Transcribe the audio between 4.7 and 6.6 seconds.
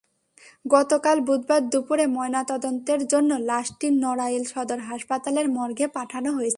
হাসপাতালের মর্গে পাঠানো হয়েছে।